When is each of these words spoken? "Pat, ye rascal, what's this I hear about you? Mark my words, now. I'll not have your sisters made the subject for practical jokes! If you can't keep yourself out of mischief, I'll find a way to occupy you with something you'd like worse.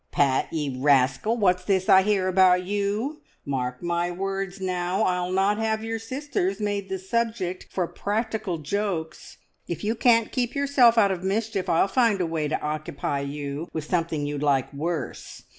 "Pat, 0.11 0.51
ye 0.51 0.75
rascal, 0.79 1.37
what's 1.37 1.63
this 1.63 1.87
I 1.87 2.01
hear 2.01 2.27
about 2.27 2.63
you? 2.63 3.21
Mark 3.45 3.83
my 3.83 4.09
words, 4.09 4.59
now. 4.59 5.03
I'll 5.03 5.31
not 5.31 5.59
have 5.59 5.83
your 5.83 5.99
sisters 5.99 6.59
made 6.59 6.89
the 6.89 6.97
subject 6.97 7.67
for 7.69 7.85
practical 7.85 8.57
jokes! 8.57 9.37
If 9.67 9.83
you 9.83 9.93
can't 9.93 10.31
keep 10.31 10.55
yourself 10.55 10.97
out 10.97 11.11
of 11.11 11.23
mischief, 11.23 11.69
I'll 11.69 11.87
find 11.87 12.19
a 12.19 12.25
way 12.25 12.47
to 12.47 12.59
occupy 12.61 13.19
you 13.19 13.69
with 13.73 13.83
something 13.85 14.25
you'd 14.25 14.41
like 14.41 14.73
worse. 14.73 15.43